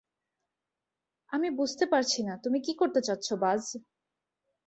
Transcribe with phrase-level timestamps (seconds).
[1.31, 3.57] আমি বুঝতে পারছি না, তুমি কী করতে চাচ্ছো, বায!